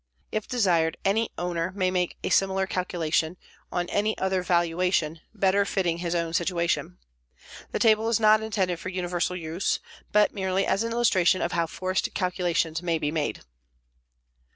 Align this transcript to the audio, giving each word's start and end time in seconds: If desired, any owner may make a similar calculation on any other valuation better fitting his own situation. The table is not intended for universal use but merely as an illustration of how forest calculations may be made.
If 0.31 0.47
desired, 0.47 0.97
any 1.05 1.29
owner 1.37 1.71
may 1.75 1.91
make 1.91 2.17
a 2.23 2.29
similar 2.29 2.65
calculation 2.65 3.37
on 3.71 3.87
any 3.89 4.17
other 4.17 4.41
valuation 4.41 5.21
better 5.31 5.63
fitting 5.63 5.99
his 5.99 6.15
own 6.15 6.33
situation. 6.33 6.97
The 7.71 7.77
table 7.77 8.09
is 8.09 8.19
not 8.19 8.41
intended 8.41 8.79
for 8.79 8.89
universal 8.89 9.35
use 9.35 9.79
but 10.11 10.33
merely 10.33 10.65
as 10.65 10.81
an 10.81 10.91
illustration 10.91 11.43
of 11.43 11.51
how 11.51 11.67
forest 11.67 12.09
calculations 12.15 12.81
may 12.81 12.97
be 12.97 13.11
made. 13.11 13.41